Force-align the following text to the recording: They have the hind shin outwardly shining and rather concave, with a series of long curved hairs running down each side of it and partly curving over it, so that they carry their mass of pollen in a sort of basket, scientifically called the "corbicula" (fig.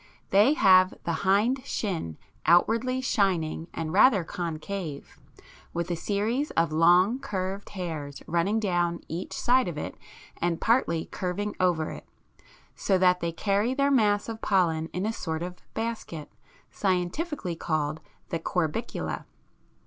They 0.31 0.55
have 0.55 0.95
the 1.03 1.11
hind 1.29 1.63
shin 1.63 2.17
outwardly 2.47 3.01
shining 3.01 3.67
and 3.71 3.93
rather 3.93 4.23
concave, 4.23 5.19
with 5.75 5.91
a 5.91 5.95
series 5.95 6.49
of 6.57 6.71
long 6.71 7.19
curved 7.19 7.69
hairs 7.77 8.23
running 8.25 8.59
down 8.59 9.03
each 9.07 9.31
side 9.33 9.67
of 9.67 9.77
it 9.77 9.93
and 10.37 10.59
partly 10.59 11.05
curving 11.05 11.55
over 11.59 11.91
it, 11.91 12.07
so 12.75 12.97
that 12.97 13.19
they 13.19 13.31
carry 13.31 13.75
their 13.75 13.91
mass 13.91 14.27
of 14.27 14.41
pollen 14.41 14.87
in 14.91 15.05
a 15.05 15.13
sort 15.13 15.43
of 15.43 15.61
basket, 15.75 16.31
scientifically 16.71 17.55
called 17.55 18.01
the 18.29 18.39
"corbicula" 18.39 19.17
(fig. 19.19 19.25